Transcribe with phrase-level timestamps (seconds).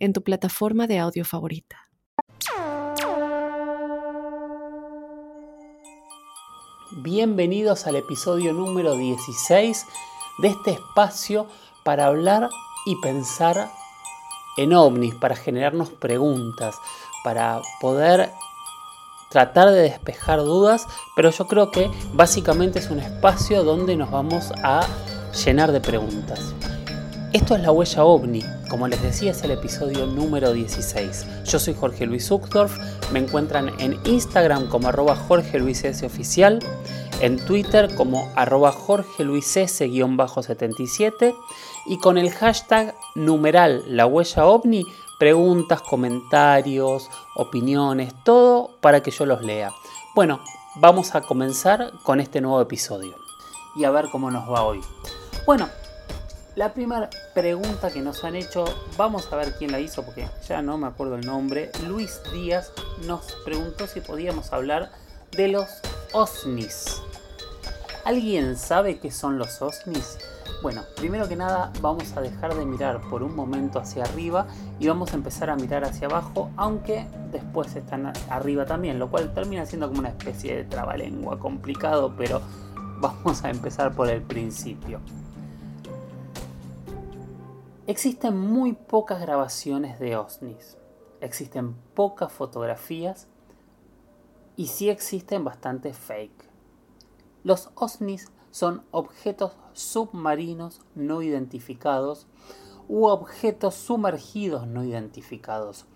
[0.00, 1.88] en tu plataforma de audio favorita.
[7.02, 9.86] Bienvenidos al episodio número 16
[10.38, 11.46] de este espacio
[11.84, 12.48] para hablar
[12.86, 13.70] y pensar
[14.56, 16.74] en ovnis, para generarnos preguntas,
[17.22, 18.30] para poder
[19.30, 24.50] tratar de despejar dudas, pero yo creo que básicamente es un espacio donde nos vamos
[24.64, 24.84] a
[25.44, 26.54] llenar de preguntas.
[27.32, 31.44] Esto es la huella ovni, como les decía es el episodio número 16.
[31.44, 32.76] Yo soy Jorge Luis Uchtdorf,
[33.12, 36.58] me encuentran en Instagram como arroba Jorge Luis S oficial,
[37.20, 41.32] en Twitter como arroba Jorge Luis S-77
[41.86, 44.84] y con el hashtag numeral la huella ovni,
[45.20, 49.70] preguntas, comentarios, opiniones, todo para que yo los lea.
[50.16, 50.40] Bueno,
[50.80, 53.14] vamos a comenzar con este nuevo episodio
[53.76, 54.80] y a ver cómo nos va hoy.
[55.46, 55.68] Bueno,
[56.56, 58.64] la primera pregunta que nos han hecho,
[58.96, 61.70] vamos a ver quién la hizo porque ya no me acuerdo el nombre.
[61.86, 62.72] Luis Díaz
[63.06, 64.90] nos preguntó si podíamos hablar
[65.32, 65.68] de los
[66.12, 67.02] OSNIs.
[68.04, 70.18] ¿Alguien sabe qué son los OSNIs?
[70.62, 74.46] Bueno, primero que nada vamos a dejar de mirar por un momento hacia arriba
[74.78, 79.32] y vamos a empezar a mirar hacia abajo, aunque después están arriba también, lo cual
[79.32, 82.42] termina siendo como una especie de trabalengua complicado, pero
[83.00, 85.00] vamos a empezar por el principio.
[87.86, 90.76] Existen muy pocas grabaciones de OSNIs,
[91.20, 93.26] existen pocas fotografías
[94.54, 96.44] y sí existen bastantes fake.
[97.42, 102.26] Los OSNIs son objetos submarinos no identificados
[102.86, 105.86] u objetos sumergidos no identificados.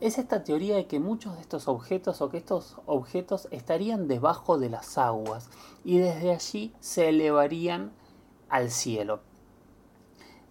[0.00, 4.58] Es esta teoría de que muchos de estos objetos o que estos objetos estarían debajo
[4.58, 5.50] de las aguas
[5.84, 7.92] y desde allí se elevarían
[8.48, 9.31] al cielo.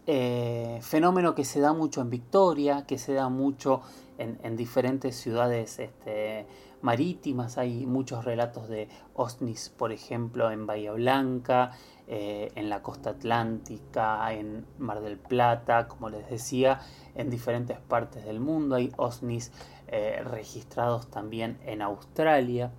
[0.08, 3.82] Eh, fenómeno que se da mucho en Victoria, que se da mucho
[4.18, 6.48] en, diferentes ciudades este,
[6.82, 7.58] marítimas.
[7.58, 11.72] Hay muchos relatos de OSNIs, por ejemplo, en Bahía Blanca,
[12.08, 16.80] eh, en la costa atlántica, en Mar del Plata, como les decía,
[17.16, 18.76] en diferentes partes del mundo.
[18.76, 19.52] Hay OSNIs
[19.88, 22.72] eh, registrados también en Australia.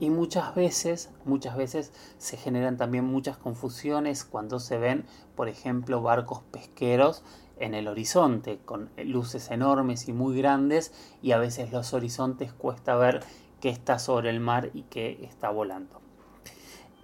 [0.00, 5.04] Y muchas veces, muchas veces se generan también muchas confusiones cuando se ven,
[5.34, 7.24] por ejemplo, barcos pesqueros
[7.58, 12.94] en el horizonte, con luces enormes y muy grandes, y a veces los horizontes cuesta
[12.96, 13.24] ver
[13.60, 16.00] qué está sobre el mar y qué está volando.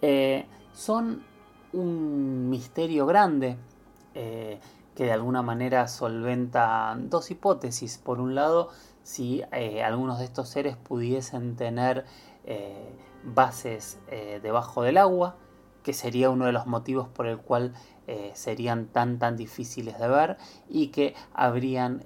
[0.00, 1.24] Eh, son
[1.72, 3.56] un misterio grande
[4.14, 4.60] eh,
[4.94, 7.98] que de alguna manera solventa dos hipótesis.
[7.98, 8.70] Por un lado,
[9.02, 12.04] si eh, algunos de estos seres pudiesen tener
[12.44, 12.94] eh,
[13.24, 15.36] bases eh, debajo del agua,
[15.82, 17.74] que sería uno de los motivos por el cual
[18.06, 20.36] eh, serían tan tan difíciles de ver
[20.68, 22.02] y que habrían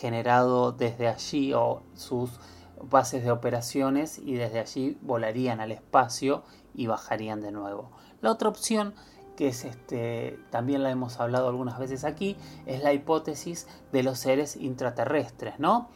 [0.00, 2.40] generado desde allí o sus
[2.82, 7.90] bases de operaciones y desde allí volarían al espacio y bajarían de nuevo.
[8.22, 8.94] La otra opción
[9.40, 12.36] que es este, también la hemos hablado algunas veces aquí,
[12.66, 15.88] es la hipótesis de los seres intraterrestres, ¿no?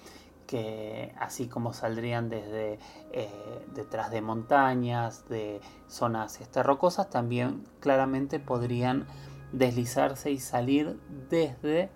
[0.55, 2.79] Que así como saldrían desde
[3.11, 3.29] eh,
[3.75, 9.09] detrás de montañas, de zonas este, rocosas, también claramente podrían
[9.51, 11.91] deslizarse y salir desde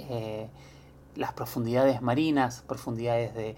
[0.00, 0.50] eh,
[1.14, 3.54] las profundidades marinas, profundidades de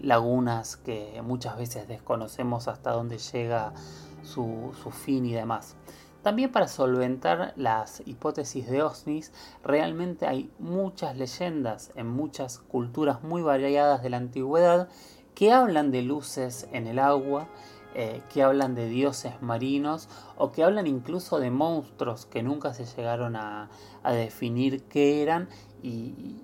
[0.00, 3.74] lagunas que muchas veces desconocemos hasta dónde llega
[4.22, 4.72] su
[5.04, 5.76] fin y demás.
[6.24, 9.30] También para solventar las hipótesis de OSNIs,
[9.62, 14.88] realmente hay muchas leyendas en muchas culturas muy variadas de la antigüedad
[15.34, 17.46] que hablan de luces en el agua,
[17.94, 20.08] eh, que hablan de dioses marinos
[20.38, 23.68] o que hablan incluso de monstruos que nunca se llegaron a,
[24.02, 25.50] definir qué eran
[25.82, 26.40] y,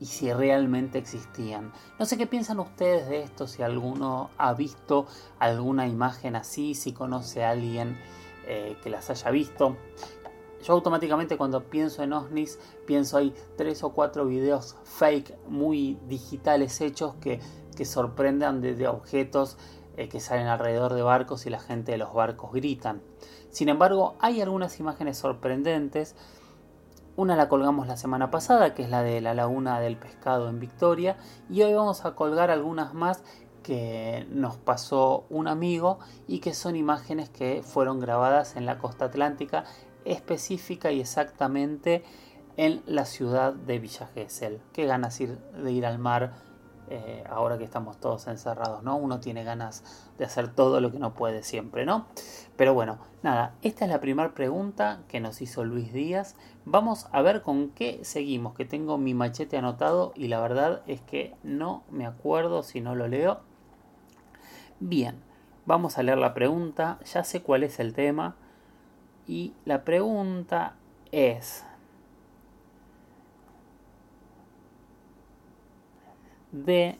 [0.00, 1.72] y si realmente existían.
[2.00, 5.06] No sé qué piensan ustedes de esto, si alguno ha visto
[5.38, 7.96] alguna imagen así, si conoce a alguien
[8.50, 9.76] eh, que las haya visto.
[10.64, 16.80] Yo automáticamente cuando pienso en OSNIs, pienso hay tres o cuatro videos fake, muy digitales
[16.80, 17.40] hechos que,
[17.76, 19.58] que sorprendan de, objetos
[19.98, 23.02] eh, que salen alrededor de barcos y la gente de los barcos gritan.
[23.50, 26.16] Sin embargo, hay algunas imágenes sorprendentes
[27.16, 30.58] Una la colgamos la semana pasada, que es la de la Laguna del Pescado en
[30.58, 31.18] Victoria,
[31.50, 33.22] y hoy vamos a colgar algunas más
[33.62, 39.06] que nos pasó un amigo y que son imágenes que fueron grabadas en la costa
[39.06, 39.64] atlántica
[40.04, 42.04] específica y exactamente
[42.56, 44.60] en la ciudad de Villa Gesell.
[44.72, 46.32] Qué ganas de ir al mar
[46.90, 48.96] eh, ahora que estamos todos encerrados, ¿no?
[48.96, 49.84] Uno tiene ganas
[50.16, 52.06] de hacer todo lo que no puede siempre, ¿no?
[52.56, 56.34] Pero bueno, nada, esta es la primera pregunta que nos hizo Luis Díaz.
[56.64, 61.02] Vamos a ver con qué seguimos, que tengo mi machete anotado y la verdad es
[61.02, 63.40] que no me acuerdo si no lo leo.
[64.80, 65.16] Bien,
[65.66, 68.36] vamos a leer la pregunta, ya sé cuál es el tema
[69.26, 70.76] y la pregunta
[71.12, 71.64] es...
[76.50, 76.98] de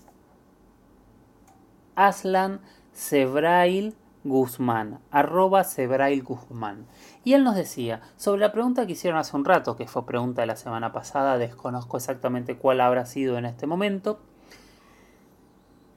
[1.94, 2.60] Aslan
[2.92, 6.86] Sebrail Guzmán, arroba Sebrail Guzmán.
[7.24, 10.42] Y él nos decía, sobre la pregunta que hicieron hace un rato, que fue pregunta
[10.42, 14.20] de la semana pasada, desconozco exactamente cuál habrá sido en este momento,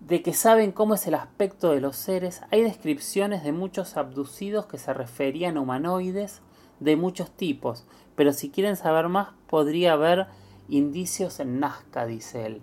[0.01, 4.65] de que saben cómo es el aspecto de los seres, hay descripciones de muchos abducidos
[4.65, 6.41] que se referían a humanoides
[6.79, 10.27] de muchos tipos, pero si quieren saber más podría haber
[10.67, 12.61] indicios en Nazca, dice él.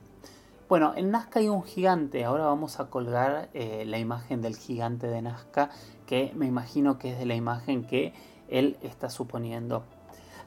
[0.69, 5.07] Bueno, en Nazca hay un gigante, ahora vamos a colgar eh, la imagen del gigante
[5.07, 5.71] de Nazca,
[6.07, 8.13] que me imagino que es de la imagen que
[8.49, 9.85] él está suponiendo.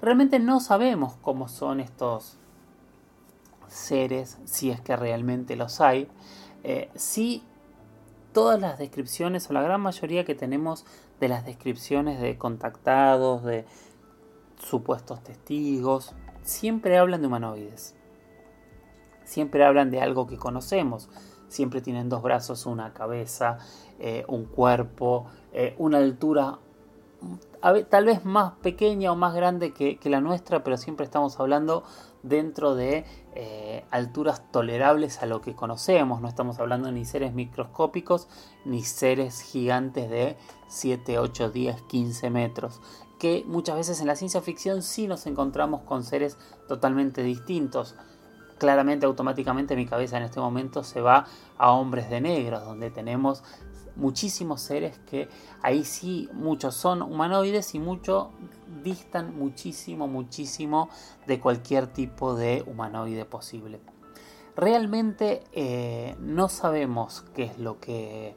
[0.01, 2.37] Realmente no sabemos cómo son estos
[3.67, 6.09] seres, si es que realmente los hay.
[6.63, 7.43] Eh, sí,
[8.33, 10.85] todas las descripciones, o la gran mayoría que tenemos
[11.19, 13.65] de las descripciones de contactados, de
[14.59, 16.13] supuestos testigos,
[16.43, 17.95] siempre hablan de humanoides
[19.31, 21.09] siempre hablan de algo que conocemos.
[21.47, 23.57] Siempre tienen dos brazos, una cabeza,
[23.99, 26.59] eh, un cuerpo, eh, una altura
[27.89, 31.83] tal vez más pequeña o más grande que, la nuestra, pero siempre estamos hablando
[32.23, 36.21] dentro de eh, alturas tolerables a lo que conocemos.
[36.21, 38.27] No estamos hablando ni seres microscópicos
[38.65, 40.37] ni seres gigantes de
[40.67, 42.81] 7, 8, 10, 15 metros.
[43.19, 47.95] Que muchas veces en la ciencia ficción sí nos encontramos con seres totalmente distintos
[48.61, 51.25] claramente automáticamente mi cabeza en este momento se va
[51.57, 53.43] a hombres de negros, donde tenemos
[53.95, 55.29] muchísimos seres que
[55.61, 58.27] ahí sí muchos son humanoides y muchos
[58.83, 60.89] distan muchísimo, muchísimo
[61.27, 63.79] de cualquier tipo de humanoide posible.
[64.55, 68.35] Realmente eh, no sabemos qué es lo que,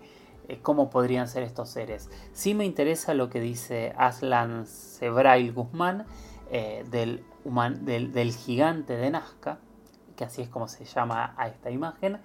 [0.49, 2.09] eh, cómo podrían ser estos seres.
[2.33, 6.06] Sí me interesa lo que dice Aslan Sebrail Guzmán
[6.51, 7.25] eh, del,
[7.81, 9.59] del, del gigante de Nazca,
[10.17, 12.21] que así es como se llama a esta imagen,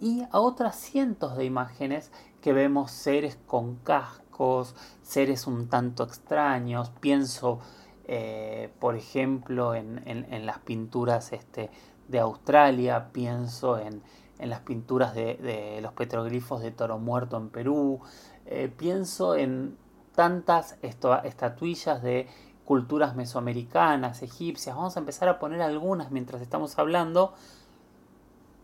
[0.00, 2.10] y a otras cientos de imágenes
[2.40, 6.90] que vemos seres con cascos, seres un tanto extraños.
[7.00, 7.60] Pienso,
[8.04, 11.70] eh, por ejemplo, en, las pinturas este,
[12.08, 14.02] de Australia, pienso en,
[14.38, 18.00] las pinturas de, los petroglifos de Toro Muerto en Perú,
[18.46, 19.78] eh, pienso en
[20.14, 22.28] tantas estatuillas de
[22.64, 24.76] culturas mesoamericanas, egipcias.
[24.76, 27.34] Vamos a empezar a poner algunas mientras estamos hablando,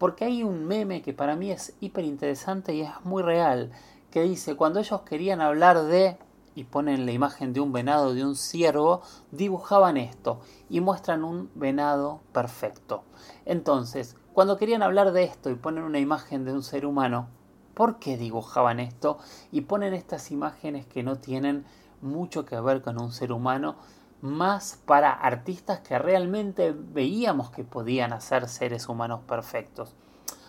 [0.00, 3.70] porque hay un meme que para mí es hiper interesante y es muy real,
[4.11, 6.17] que dice, cuando ellos querían hablar de,
[6.55, 11.50] y ponen la imagen de un venado, de un ciervo, dibujaban esto y muestran un
[11.55, 13.05] venado perfecto.
[13.44, 17.28] Entonces, cuando querían hablar de esto y ponen una imagen de un ser humano,
[17.75, 19.19] ¿por qué dibujaban esto?
[19.52, 21.66] Y ponen estas imágenes que no tienen
[22.00, 23.76] mucho que ver con un ser humano,
[24.23, 29.95] más para artistas que realmente veíamos que podían hacer seres humanos perfectos.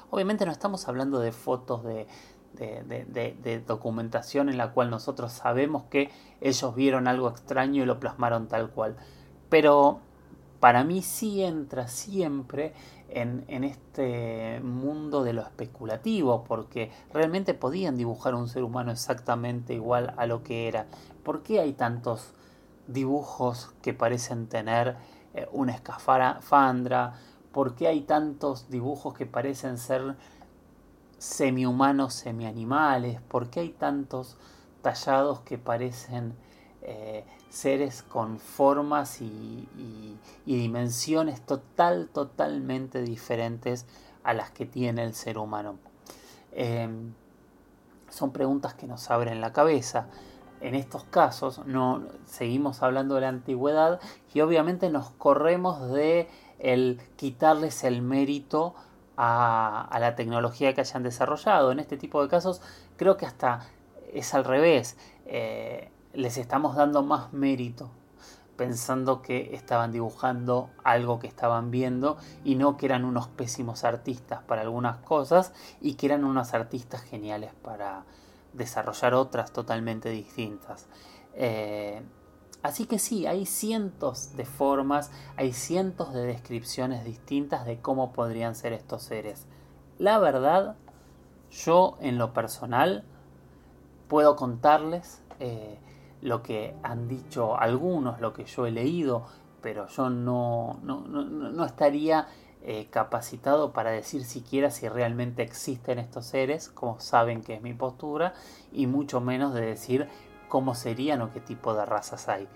[0.10, 2.08] Obviamente no estamos hablando de fotos de,
[2.54, 6.12] de, documentación en la cual nosotros sabemos que
[6.42, 8.98] ellos vieron algo extraño y lo plasmaron tal cual.
[9.50, 10.02] Pero
[10.60, 12.74] para mí sí entra siempre
[13.08, 19.74] en, en, este mundo de lo especulativo, porque realmente podían dibujar un ser humano exactamente
[19.74, 20.88] igual a lo que era.
[21.24, 22.34] ¿Por qué hay tantos
[22.88, 24.98] dibujos que parecen tener
[25.34, 27.14] eh, una escafandra?
[27.52, 30.16] ¿Por qué hay tantos dibujos que parecen ser
[31.18, 33.22] semi-humanos, semi-animales?
[33.22, 34.38] ¿Por qué hay tantos
[34.82, 36.34] tallados que parecen
[36.82, 43.86] eh, seres con formas y, dimensiones total, totalmente diferentes
[44.24, 45.76] a las que tiene el ser humano?
[46.54, 47.14] Em,
[48.10, 50.08] son preguntas que nos abren la cabeza
[50.62, 54.00] en estos casos no seguimos hablando de la antigüedad
[54.34, 58.76] y obviamente nos corremos de el quitarles el mérito
[59.18, 61.72] a, la tecnología que hayan desarrollado.
[61.72, 62.62] En este tipo de casos
[62.98, 63.68] creo que hasta
[64.14, 67.90] es al revés, eh, les estamos dando más mérito.
[68.58, 74.44] pensando que estaban dibujando algo que estaban viendo y no que eran unos pésimos artistas
[74.44, 75.52] para algunas cosas
[75.82, 78.04] y que eran unos artistas geniales para
[78.54, 80.88] desarrollar otras totalmente distintas.
[81.34, 82.02] Eh,
[82.64, 88.56] así que sí, hay cientos de formas, hay cientos de descripciones distintas de cómo podrían
[88.56, 89.48] ser estos seres.
[89.98, 90.76] La verdad,
[91.52, 93.04] yo en lo personal
[94.08, 95.80] puedo contarles eh,
[96.22, 99.26] lo que han dicho algunos, lo que yo he leído,
[99.62, 102.28] pero yo no, no, estaría
[102.64, 107.74] eh, capacitado para decir siquiera si realmente existen estos seres, como saben que es mi
[107.74, 108.34] postura,
[108.72, 110.08] y mucho menos de decir
[110.48, 112.48] cómo serían o qué tipo de razas hay.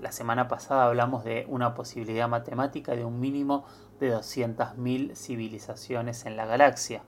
[0.00, 3.64] La semana pasada hablamos de una posibilidad matemática de un mínimo
[4.00, 7.02] de 200.000 civilizaciones en la galaxia,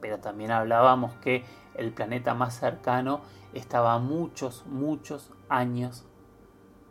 [0.00, 3.20] pero también hablábamos que el planeta más cercano
[3.52, 6.06] estaba muchos, muchos años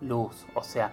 [0.01, 0.91] luz, o sea,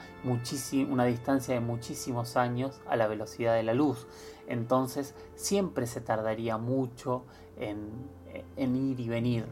[0.89, 4.07] una distancia de muchísimos años a la velocidad de la luz.
[4.47, 7.25] Entonces siempre se tardaría mucho
[7.57, 7.91] en,
[8.57, 9.47] en ir y venir.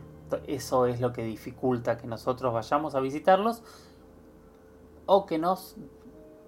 [0.47, 3.63] Eso es lo que dificulta que nosotros vayamos a visitarlos
[5.07, 5.77] o que nos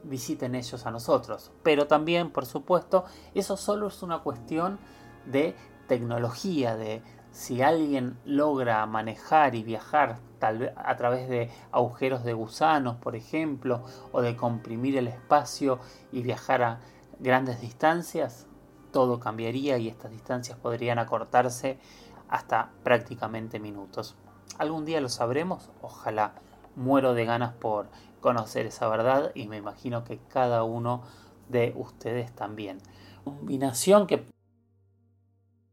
[0.05, 1.51] visiten ellos a nosotros.
[1.63, 3.05] Pero también, por supuesto,
[3.35, 4.79] eso solo es una cuestión
[5.27, 5.57] de
[5.89, 12.35] tecnología, de, si alguien logra manejar y viajar tal vez a través de agujeros de
[12.35, 15.81] gusanos, por ejemplo, o de comprimir el espacio
[16.13, 16.81] y viajar a
[17.19, 18.47] grandes distancias,
[18.93, 21.79] todo cambiaría y estas distancias podrían acortarse
[22.29, 24.15] hasta prácticamente minutos.
[24.59, 25.71] ¿Algún día lo sabremos?
[25.81, 26.35] Ojalá.
[26.75, 27.89] Muero de ganas por
[28.21, 31.03] conocer esa verdad y me imagino que cada uno
[31.49, 32.79] de ustedes también.
[33.25, 34.25] Combinación que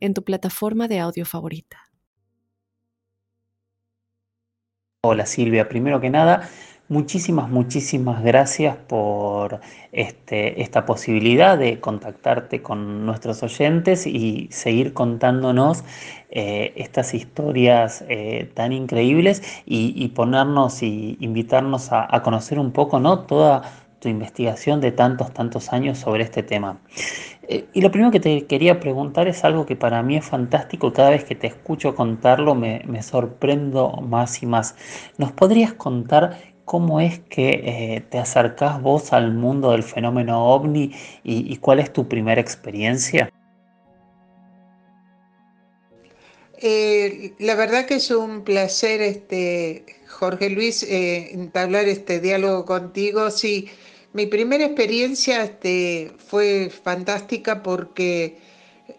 [0.00, 1.90] en tu plataforma de audio favorita.
[5.02, 6.48] Hola Silvia, primero que nada,
[6.90, 9.60] muchísimas, muchísimas gracias por
[9.92, 15.84] este, esta posibilidad de contactarte con nuestros oyentes y seguir contándonos
[16.30, 23.00] eh, estas historias eh, tan increíbles y, ponernos y invitarnos a, a, conocer un poco
[23.00, 23.20] ¿no?
[23.20, 23.62] toda
[24.00, 26.80] tu investigación de tantos, tantos años sobre este tema.
[27.52, 30.92] Eh, y lo primero que te quería preguntar es algo que para mí es fantástico,
[30.92, 34.76] cada vez que te escucho contarlo me, sorprendo más y más.
[35.18, 40.92] ¿Nos podrías contar cómo es que eh, te acercás vos al mundo del fenómeno ovni
[41.24, 43.28] y, cuál es tu primera experiencia?
[46.62, 53.28] Eh, la verdad que es un placer, este, Jorge Luis, entablar este diálogo contigo.
[53.32, 53.68] Sí,
[54.12, 58.38] mi primera experiencia este, fue fantástica porque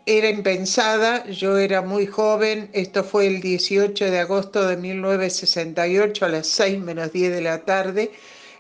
[0.06, 6.30] era impensada, yo era muy joven, esto fue el 18 de agosto de 1968 a
[6.30, 8.12] las 6 menos 10 de la tarde.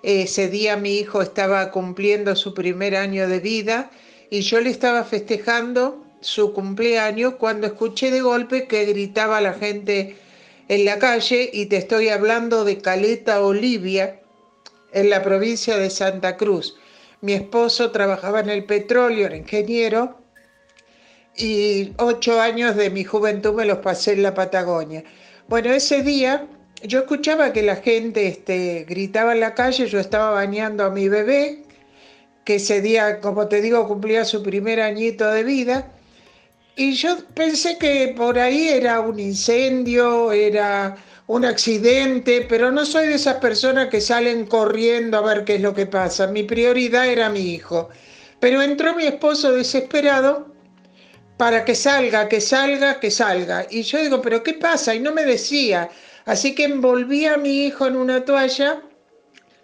[0.04, 3.92] Ese día mi hijo estaba cumpliendo su primer año de vida
[4.30, 10.16] y yo le estaba festejando su cumpleaños cuando escuché de golpe que gritaba la gente
[10.68, 14.21] en la calle y te estoy hablando de Caleta Olivia,
[14.92, 16.78] en la provincia de Santa Cruz.
[17.22, 20.20] Mi esposo trabajaba en el petróleo, era ingeniero,
[21.36, 25.04] y ocho años de mi juventud me los pasé en la Patagonia.
[25.48, 26.48] Bueno, ese día
[26.84, 31.10] yo escuchaba que la gente este, gritaba en la calle, yo estaba bañando a mi
[31.10, 31.64] bebé,
[32.44, 35.92] que ese día, como te digo, cumplía su primer añito de vida,
[36.76, 40.96] y yo pensé que por ahí era un incendio, era
[41.28, 45.62] un accidente, pero no soy de esas personas que salen corriendo a ver qué es
[45.62, 46.28] lo que pasa.
[46.28, 47.90] Mi prioridad era mi hijo.
[48.40, 50.54] Pero entró mi esposo desesperado
[51.38, 53.66] para que salga, que salga, que salga.
[53.70, 54.94] Y yo digo, pero ¿qué pasa?
[54.94, 55.90] Y no me decía.
[56.26, 58.82] Así que envolví a mi hijo en una toalla,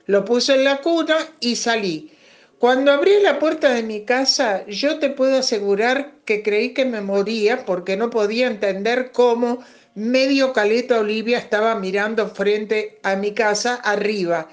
[0.05, 2.11] lo puse en la cuna y salí.
[2.59, 7.01] Cuando abrí la puerta de mi casa, yo te puedo asegurar que creí que me
[7.01, 13.75] moría porque no podía entender cómo medio Caleta Olivia estaba mirando frente a mi casa
[13.75, 14.49] arriba.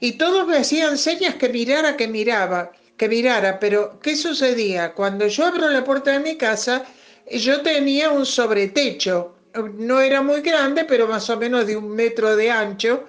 [0.00, 3.60] Y todos me hacían señas que mirara, que miraba, que mirara.
[3.60, 4.92] Pero, ¿qué sucedía?
[4.94, 6.84] Cuando yo abro la puerta de mi casa,
[7.30, 9.36] yo tenía un sobretecho.
[9.74, 13.04] No era muy grande, pero más o menos de un metro de ancho.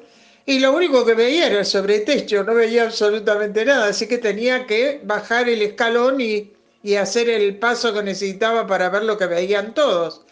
[0.46, 4.66] Y lo único que veía era el sobretecho, no veía absolutamente nada, así que tenía
[4.66, 9.28] que bajar el escalón y, y hacer el paso que necesitaba para ver lo que
[9.28, 10.26] veían todos.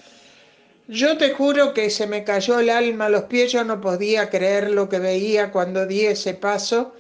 [0.87, 4.29] Yo te juro que se me cayó el alma a los pies, yo no podía
[4.29, 6.93] creer lo que veía cuando di ese paso,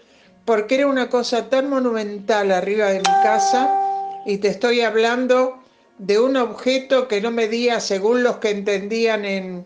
[0.43, 3.73] porque era una cosa tan monumental arriba de mi casa
[4.25, 5.63] y te estoy hablando
[5.97, 9.65] de un objeto que no medía, según los que entendían en,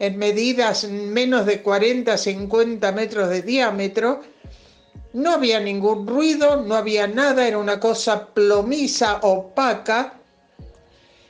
[0.00, 4.22] en medidas menos de 40, 50 metros de diámetro,
[5.12, 10.14] no había ningún ruido, no había nada, era una cosa plomiza, opaca,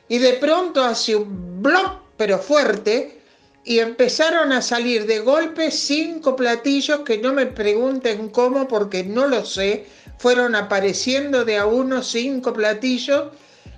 [0.09, 3.21] y de pronto hace un blop, pero fuerte,
[3.65, 9.27] y empezaron a salir de golpe cinco platillos que no me pregunten cómo, porque no
[9.27, 9.87] lo sé,
[10.19, 13.33] fueron apareciendo de a uno cinco platillos,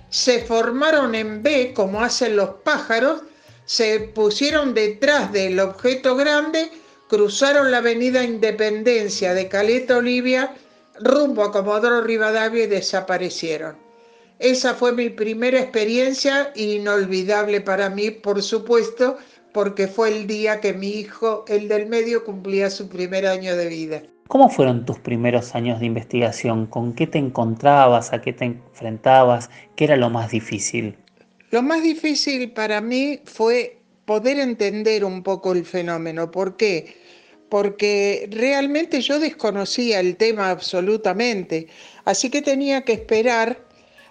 [0.09, 3.23] se formaron en B como hacen los pájaros,
[3.65, 6.69] se pusieron detrás del objeto grande,
[7.07, 10.53] cruzaron la avenida Independencia de Caleta Olivia
[10.99, 13.75] rumbo a Comodoro Rivadavia y desaparecieron.
[14.39, 19.17] Esa fue mi primera experiencia inolvidable para mí, por supuesto,
[19.53, 23.67] porque fue el día que mi hijo, el del medio, cumplía su primer año de
[23.67, 24.01] vida.
[24.27, 26.65] ¿Cómo fueron tus primeros años de investigación?
[26.65, 28.13] ¿Con qué te encontrabas?
[28.13, 29.49] ¿A qué te enfrentabas?
[29.75, 30.97] ¿Qué era lo más difícil?
[31.53, 36.31] Lo más difícil para mí fue poder entender un poco el fenómeno.
[36.31, 36.95] ¿Por qué?
[37.47, 41.67] Porque realmente yo desconocía el tema absolutamente,
[42.05, 43.67] así que tenía que esperar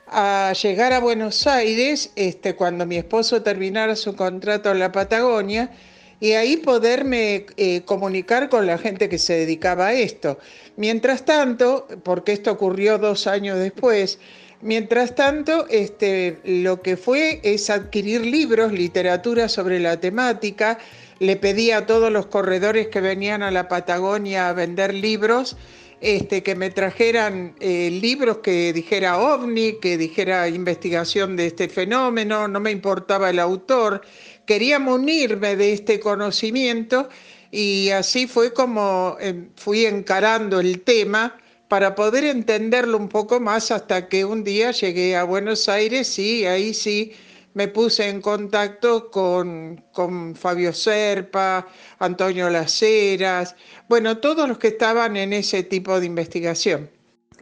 [0.07, 5.73] a llegar a Buenos Aires este, cuando mi esposo terminara su contrato en la Patagonia
[6.21, 10.39] y ahí poderme eh, comunicar con la gente que se dedicaba a esto.
[10.77, 14.21] Mientras tanto, porque esto ocurrió dos años después,
[14.63, 20.79] Mientras tanto, este, lo que fue es adquirir libros, literatura sobre la temática.
[21.19, 25.57] Le pedí a todos los corredores que venían a la Patagonia a vender libros,
[26.01, 32.47] este, que me trajeran eh, libros que dijera ovni, que dijera investigación de este fenómeno,
[32.47, 34.03] no me importaba el autor.
[34.47, 37.09] Quería munirme de este conocimiento
[37.51, 41.37] y así fue como eh, fui encarando el tema
[41.73, 46.45] para poder entenderlo un poco más hasta que un día llegué a Buenos Aires y
[46.45, 47.13] ahí sí
[47.55, 51.67] me puse en contacto con, con Fabio Serpa,
[51.99, 53.57] Antonio Laceras,
[53.89, 56.91] bueno, todos los que estaban en ese tipo de investigación.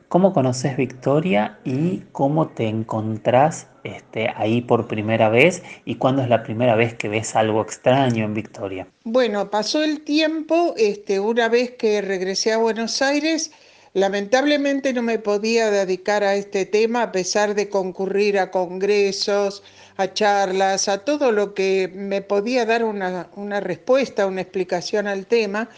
[0.06, 6.28] ¿Cómo conoces Victoria y cómo te encontrás este, ahí por primera vez y cuándo es
[6.28, 8.86] la primera vez que ves algo extraño en Victoria?
[9.02, 13.50] Bueno, pasó el tiempo, este, una vez que regresé a Buenos Aires,
[13.92, 19.64] Lamentablemente no me podía dedicar a este tema a pesar de concurrir a congresos,
[19.96, 25.68] a charlas, a todo lo que me podía dar una, respuesta, una explicación al tema,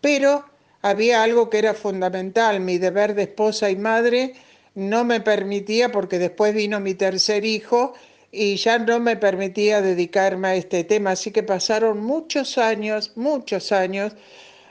[0.00, 0.46] pero
[0.80, 4.32] había algo que era fundamental, mi deber de esposa y madre
[4.74, 7.92] no me permitía, porque después vino mi tercer hijo
[8.32, 13.72] y ya no me permitía dedicarme a este tema, así que pasaron muchos años, muchos
[13.72, 14.14] años,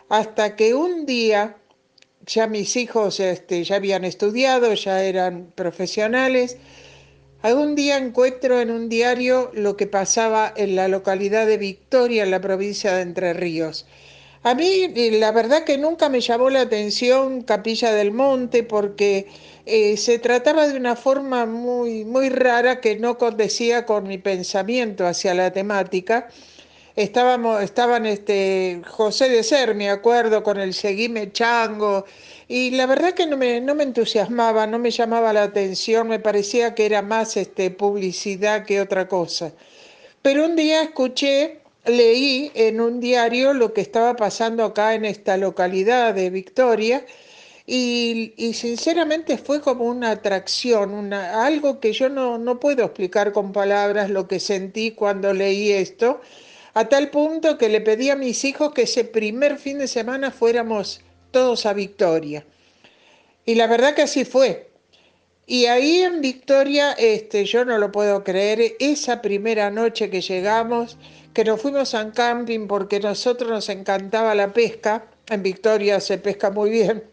[0.10, 1.57] hasta que un día
[2.28, 6.58] ya mis hijos este, ya habían estudiado, ya eran profesionales.
[7.42, 12.32] Algún día encuentro en un diario lo que pasaba en la localidad de Victoria, en
[12.32, 13.86] la provincia de Entre Ríos.
[14.44, 19.28] A mí la verdad que nunca me llamó la atención Capilla del Monte porque
[19.66, 25.06] eh, se trataba de una forma muy, muy rara que no condecía con mi pensamiento
[25.06, 26.30] hacia la temática
[26.97, 32.05] estábamos, estaban este, José de Ser, me acuerdo, con el Seguime Chango,
[32.47, 36.19] y la verdad que no me, no me entusiasmaba, no me llamaba la atención, me
[36.19, 39.53] parecía que era más este, publicidad que otra cosa.
[40.23, 45.38] Pero un día escuché, leí en un diario lo que estaba pasando acá en esta
[45.38, 47.05] localidad de Victoria,
[47.69, 53.33] y, y, sinceramente fue como una atracción, una, algo que yo no, no puedo explicar
[53.33, 56.21] con palabras lo que sentí cuando leí esto,
[56.78, 60.30] a tal punto que le pedí a mis hijos que ese primer fin de semana
[60.30, 62.46] fuéramos todos a Victoria.
[63.48, 64.70] Y la verdad que así fue.
[65.48, 70.98] Y ahí en Victoria, este, yo no lo puedo creer, esa primera noche que llegamos,
[71.34, 76.20] que nos fuimos a un camping porque nosotros nos encantaba la pesca, en Victoria se
[76.20, 77.04] pesca muy bien,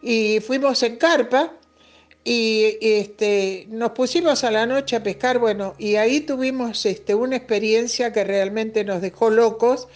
[0.00, 1.57] y fuimos en carpa
[2.24, 7.36] y este, nos pusimos a la noche a pescar, bueno, y ahí tuvimos este, una
[7.36, 9.88] experiencia que realmente nos dejó locos.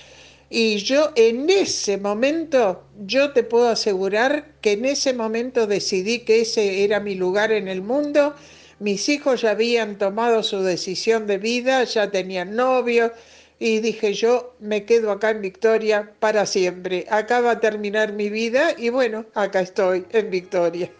[0.48, 6.42] Y yo en ese momento, yo te puedo asegurar que en ese momento decidí que
[6.42, 8.34] ese era mi lugar en el mundo.
[8.78, 13.12] Mis hijos ya habían tomado su decisión de vida, ya tenían novio
[13.58, 17.06] y dije yo me quedo acá en Victoria para siempre.
[17.08, 20.90] Acá va a terminar mi vida y bueno, acá estoy en Victoria.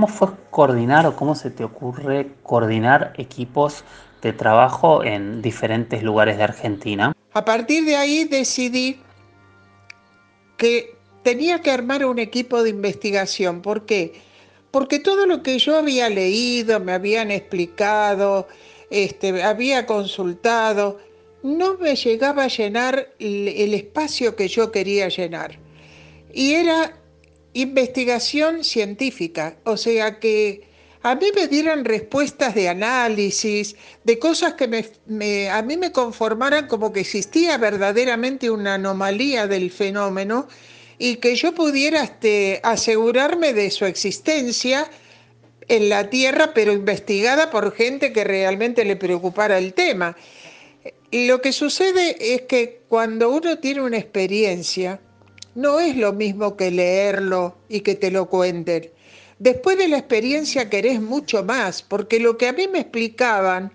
[0.00, 3.84] ¿Cómo fue coordinar o cómo se te ocurre coordinar equipos
[4.22, 7.12] de trabajo en diferentes lugares de Argentina?
[7.34, 8.98] A partir de ahí decidí
[10.56, 13.60] que tenía que armar un equipo de investigación.
[13.60, 14.14] ¿Por qué?
[14.70, 18.48] Porque todo lo que yo había leído, me habían explicado,
[18.88, 20.96] este, había consultado,
[21.42, 25.58] no me llegaba a llenar el espacio que yo quería llenar.
[26.32, 26.99] Y era
[27.52, 30.68] investigación científica, o sea que
[31.02, 34.64] a mí me dieran respuestas de análisis, de cosas que
[35.50, 40.46] a mí me conformaran como que existía verdaderamente una anomalía del fenómeno
[40.98, 44.90] y que yo pudiera este, asegurarme de su existencia
[45.68, 50.16] en la Tierra, pero investigada por gente que realmente le preocupara el tema.
[51.10, 55.00] Lo que sucede es que cuando uno tiene una experiencia,
[55.54, 58.90] no es lo mismo que leerlo y que te lo cuenten.
[59.38, 63.72] Después de la experiencia querés mucho más, porque lo que a mí me explicaban,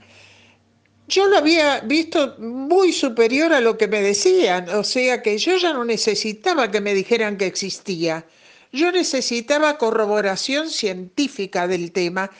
[1.07, 5.57] yo lo había visto muy superior a lo que me decían, o sea que yo
[5.57, 8.25] ya no necesitaba que me dijeran que existía,
[8.71, 12.31] yo necesitaba corroboración científica del tema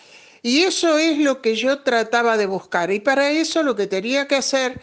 [0.41, 4.27] y eso es lo que yo trataba de buscar y para eso lo que tenía
[4.27, 4.81] que hacer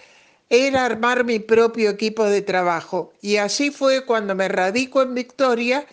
[0.53, 3.15] era armar mi propio equipo de trabajo.
[3.23, 5.87] Y así fue cuando me radico en Victoria,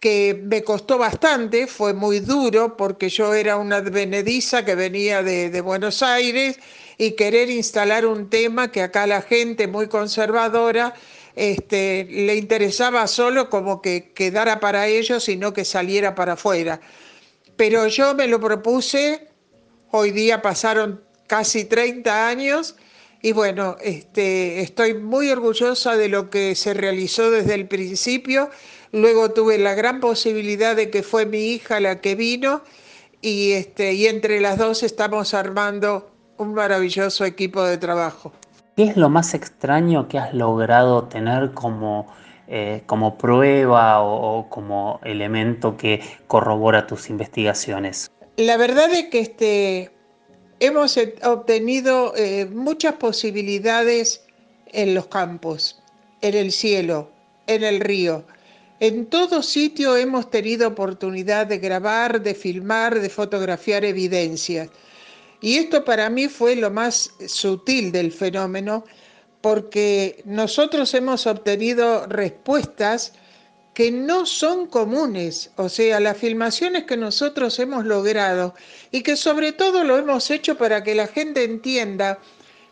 [0.00, 5.60] que me costó bastante, fue muy duro porque yo era una advenediza que venía de,
[5.60, 6.58] Buenos Aires
[6.98, 10.94] y querer instalar un tema que acá la gente muy conservadora
[11.36, 16.80] este, le interesaba solo como que quedara para ellos y no que saliera para afuera.
[17.56, 19.28] Pero yo me lo propuse,
[19.92, 22.74] hoy día pasaron casi 30 años
[23.24, 28.50] y bueno, este, estoy muy orgullosa de lo que se realizó desde el principio.
[28.92, 32.60] Luego tuve la gran posibilidad de que fue mi hija la que vino
[33.22, 38.30] y, este, y entre las dos estamos armando un maravilloso equipo de trabajo.
[38.76, 42.12] ¿Qué es lo más extraño que has logrado tener como,
[42.46, 48.10] eh, como prueba o, o, como elemento que corrobora tus investigaciones?
[48.36, 49.94] La verdad es que este,
[50.60, 54.22] hemos obtenido eh, muchas posibilidades
[54.72, 55.80] en los campos,
[56.20, 57.10] en el cielo,
[57.46, 58.24] en el río.
[58.80, 64.68] En todo sitio hemos tenido oportunidad de grabar, de filmar, de fotografiar evidencias.
[65.40, 68.84] Y esto para mí fue lo más sutil del fenómeno,
[69.40, 73.12] porque nosotros hemos obtenido respuestas
[73.74, 78.54] que no son comunes, o sea, las filmaciones que nosotros hemos logrado
[78.92, 82.20] y que sobre todo lo hemos hecho para que la gente entienda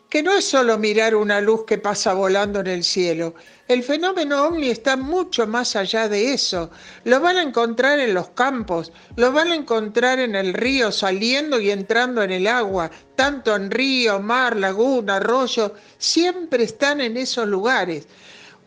[0.09, 3.33] que no es solo mirar una luz que pasa volando en el cielo.
[3.67, 6.69] El fenómeno ovni está mucho más allá de eso.
[7.03, 11.59] Lo van a encontrar en los campos, lo van a encontrar en el río saliendo
[11.59, 17.47] y entrando en el agua, tanto en río, mar, laguna, arroyo, siempre están en esos
[17.47, 18.07] lugares.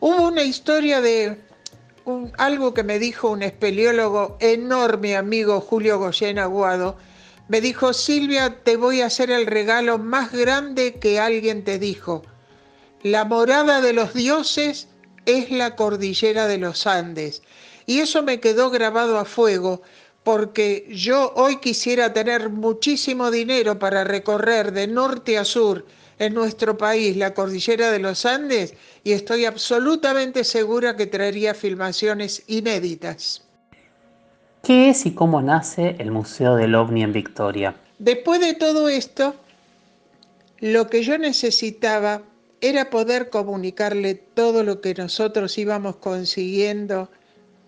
[0.00, 1.45] Hubo una historia de
[2.38, 6.96] algo que me dijo un espeleólogo enorme amigo Julio Goyen Aguado.
[7.48, 12.22] Me dijo, Silvia, te voy a hacer el regalo más grande que alguien te dijo.
[13.02, 14.88] La morada de los dioses
[15.26, 17.42] es la cordillera de los Andes.
[17.86, 19.82] Y eso me quedó grabado a fuego
[20.24, 25.86] porque yo hoy quisiera tener muchísimo dinero para recorrer de norte a sur
[26.18, 28.74] en nuestro país la cordillera de los Andes
[29.04, 33.42] y estoy absolutamente segura que traería filmaciones inéditas.
[34.62, 37.76] ¿Qué es y cómo nace el Museo del OVNI en Victoria?
[37.98, 39.36] Después de todo esto,
[40.58, 42.22] lo que yo necesitaba
[42.60, 47.10] era poder comunicarle todo lo que nosotros íbamos consiguiendo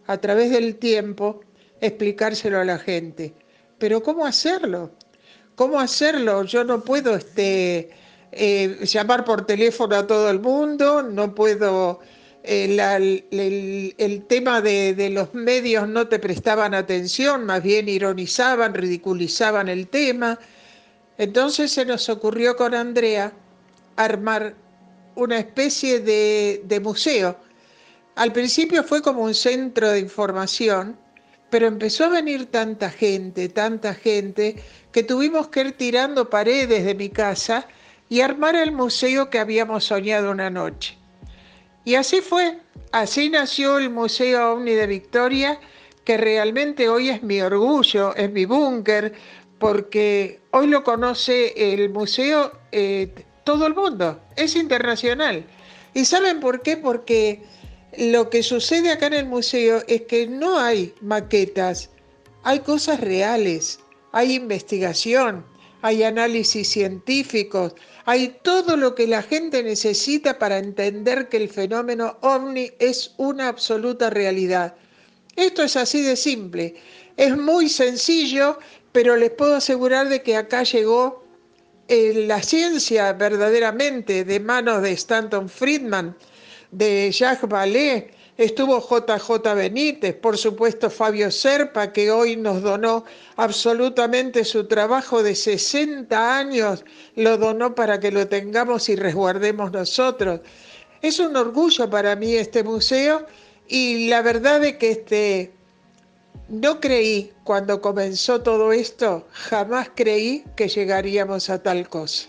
[0.07, 1.41] a través del tiempo,
[1.81, 3.35] explicárselo a la gente.
[3.79, 4.91] Pero ¿cómo hacerlo?
[5.55, 6.43] ¿Cómo hacerlo?
[6.45, 7.91] Yo no puedo este,
[8.33, 12.01] eh, llamar por teléfono a todo el mundo, no puedo,
[12.43, 19.89] eh, el, tema de, los medios no te prestaban atención, más bien ironizaban, ridiculizaban el
[19.89, 20.39] tema.
[21.17, 23.33] Entonces se nos ocurrió con Andrea
[23.97, 24.55] armar
[25.15, 27.37] una especie de museo.
[28.15, 30.99] Al principio fue como un centro de información,
[31.51, 34.57] pero empezó a venir tanta gente, tanta gente,
[34.93, 37.67] que tuvimos que ir tirando paredes de mi casa
[38.09, 40.97] y armar el museo que habíamos soñado una noche.
[41.85, 42.59] Y así fue,
[42.93, 45.61] así nació el Museo OVNI de Victoria,
[46.05, 49.15] que realmente hoy es mi orgullo, es mi búnker,
[49.59, 53.13] porque hoy lo conoce el museo, eh,
[53.45, 55.45] todo el mundo, es internacional.
[55.95, 56.77] ¿Y saben por qué?
[56.77, 57.43] Porque
[57.97, 61.91] lo que sucede acá en el museo es que no hay maquetas,
[62.43, 63.81] hay cosas reales,
[64.13, 65.45] hay investigación,
[65.83, 67.75] hay análisis científicos,
[68.09, 73.49] hay todo lo que la gente necesita para entender que el fenómeno ovni es una
[73.49, 74.77] absoluta realidad.
[75.37, 76.77] Esto es así de simple,
[77.19, 78.61] es muy sencillo,
[78.93, 81.23] pero les puedo asegurar de que acá llegó
[81.89, 86.17] eh, la ciencia verdaderamente de manos de Stanton Friedman,
[86.71, 93.05] de Jacques Vallée, estuvo JJ Benítez, por supuesto Fabio Serpa, que hoy nos donó
[93.37, 96.85] absolutamente su trabajo de 60 años,
[97.17, 100.41] lo donó para que lo tengamos y resguardemos nosotros.
[101.03, 103.27] Es un orgullo para mí este museo
[103.67, 105.53] y la verdad es que este,
[106.49, 112.29] no creí cuando comenzó todo esto, jamás creí que llegaríamos a tal cosa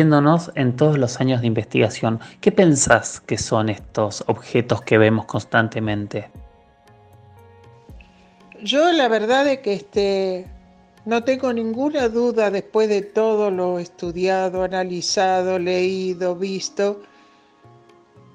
[0.00, 6.28] en todos los años de investigación, ¿qué pensás que son estos objetos que vemos constantemente?
[8.62, 10.46] Yo la verdad es que este,
[11.06, 17.00] no tengo ninguna duda después de todo lo estudiado, analizado, leído, visto,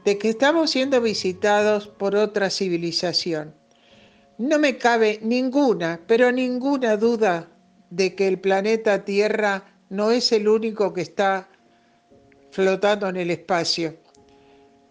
[0.03, 3.53] de que estamos siendo visitados por otra civilización.
[4.39, 7.49] No me cabe ninguna, pero ninguna duda
[7.91, 11.50] de que el planeta Tierra no es el único que está
[12.51, 13.95] flotando en el espacio.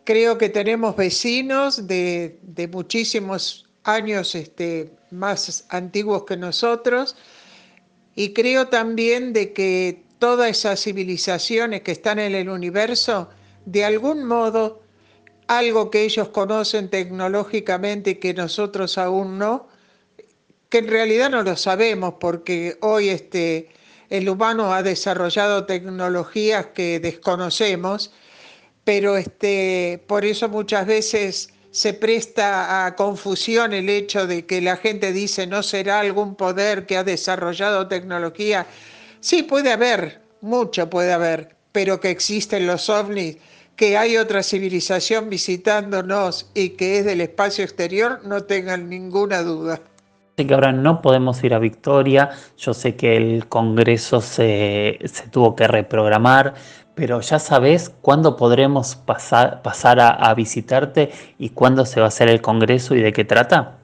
[0.05, 2.41] Creo que tenemos vecinos de,
[2.73, 7.17] muchísimos años este, más antiguos que nosotros
[8.15, 13.31] y creo también de que todas esas civilizaciones que están en el universo,
[13.65, 14.83] de algún modo,
[15.47, 19.69] algo que ellos conocen tecnológicamente y que nosotros aún no,
[20.69, 23.71] que en realidad no lo sabemos porque hoy este,
[24.11, 28.13] el humano ha desarrollado tecnologías que desconocemos,
[28.85, 34.77] pero este, por eso muchas veces se presta a confusión el hecho de que la
[34.77, 38.67] gente dice no será algún poder que ha desarrollado tecnología.
[39.21, 43.37] Sí, puede haber, mucho puede haber, pero que existen los ovnis,
[43.77, 49.81] que hay otra civilización visitándonos y que es del espacio exterior, no tengan ninguna duda
[50.47, 54.99] que ahora no podemos ir a Victoria, yo sé que el Congreso se,
[55.31, 56.55] tuvo que reprogramar,
[56.95, 62.29] pero ya sabes cuándo podremos pasar, pasar a, visitarte y cuándo se va a hacer
[62.29, 63.79] el Congreso y de qué trata.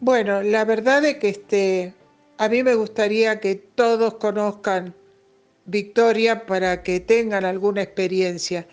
[0.00, 1.94] Bueno, la verdad es que este,
[2.38, 4.94] a mí me gustaría que todos conozcan
[5.64, 8.66] Victoria para que tengan alguna experiencia.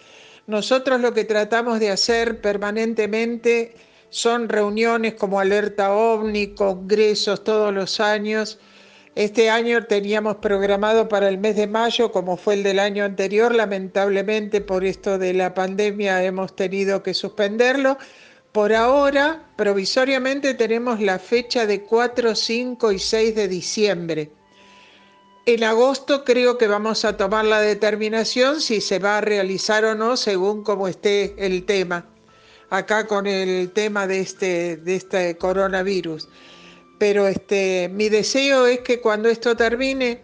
[0.47, 3.75] Nosotros lo que tratamos de hacer permanentemente
[4.09, 8.59] son reuniones como Alerta OVNI, congresos todos los años.
[9.15, 13.53] Este año teníamos programado para el mes de mayo, como fue el del año anterior.
[13.53, 17.97] Lamentablemente por esto de la pandemia hemos tenido que suspenderlo.
[18.51, 24.31] Por ahora, provisoriamente tenemos la fecha de 4, 5 y 6 de diciembre.
[25.45, 29.95] En agosto creo que vamos a tomar la determinación si se va a realizar o
[29.95, 32.07] no según como esté el tema
[32.69, 36.27] acá con el tema de este, de este coronavirus.
[36.97, 40.21] Pero este, mi deseo es que cuando esto termine,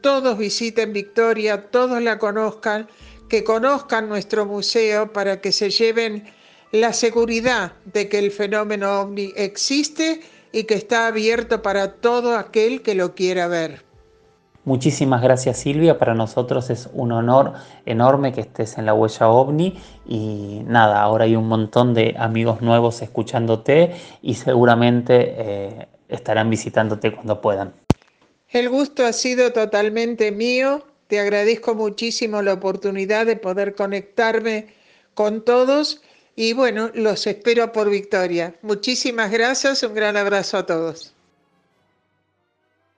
[0.00, 2.88] todos visiten Victoria, todos la conozcan,
[3.28, 6.24] que conozcan nuestro museo para que se lleven
[6.72, 10.20] la seguridad de que el fenómeno ovni existe
[10.52, 13.85] y que está abierto para todo aquel que lo quiera ver.
[14.66, 17.52] Muchísimas gracias Silvia, para nosotros es un honor
[17.84, 22.62] enorme que estés en la huella ovni y nada, ahora hay un montón de amigos
[22.62, 27.74] nuevos escuchándote y seguramente eh, estarán visitándote cuando puedan.
[28.48, 34.74] El gusto ha sido totalmente mío, te agradezco muchísimo la oportunidad de poder conectarme
[35.14, 36.02] con todos
[36.34, 38.56] y bueno, los espero por Victoria.
[38.62, 41.15] Muchísimas gracias, un gran abrazo a todos.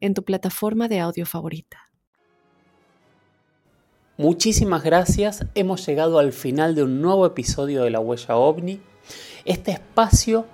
[0.00, 1.90] en tu plataforma de audio favorita.
[4.16, 8.80] Muchísimas gracias, hemos llegado al final de un nuevo episodio de La Huella OVNI,
[9.46, 10.46] este espacio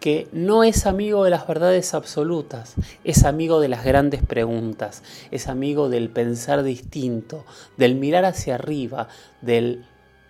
[0.00, 5.46] que no es amigo de las verdades absolutas, es amigo de las grandes preguntas, es
[5.46, 7.44] amigo del pensar distinto,
[7.76, 9.06] del mirar hacia arriba,
[9.40, 9.86] del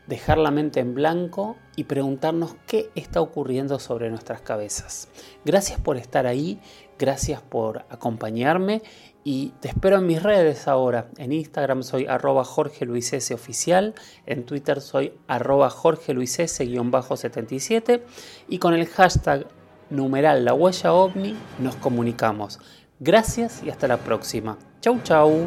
[0.07, 5.09] dejar la mente en blanco y preguntarnos qué está ocurriendo sobre nuestras cabezas.
[5.45, 6.61] Gracias por estar ahí,
[6.99, 8.83] gracias por acompañarme
[9.25, 11.09] y te espero en mis redes ahora.
[11.17, 13.95] En Instagram soy arroba Jorge Luis S oficial,
[14.27, 18.03] en Twitter soy arroba Jorge Luis S-77
[18.49, 19.47] y con el hashtag
[19.91, 22.59] numeral la huella ovni nos comunicamos.
[23.01, 24.59] Gracias y hasta la próxima.
[24.81, 25.47] Chau chau.